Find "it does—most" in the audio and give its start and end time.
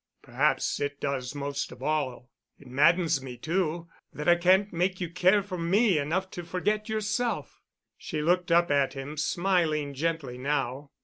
0.79-1.71